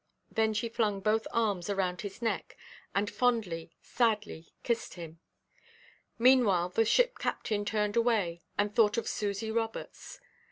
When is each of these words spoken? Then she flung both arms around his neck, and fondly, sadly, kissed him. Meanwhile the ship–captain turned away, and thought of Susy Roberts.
Then 0.31 0.55
she 0.55 0.67
flung 0.67 0.99
both 0.99 1.27
arms 1.31 1.69
around 1.69 2.01
his 2.01 2.23
neck, 2.23 2.57
and 2.95 3.07
fondly, 3.07 3.69
sadly, 3.83 4.51
kissed 4.63 4.95
him. 4.95 5.19
Meanwhile 6.17 6.69
the 6.69 6.85
ship–captain 6.85 7.65
turned 7.65 7.95
away, 7.95 8.41
and 8.57 8.73
thought 8.73 8.97
of 8.97 9.07
Susy 9.07 9.51
Roberts. 9.51 10.19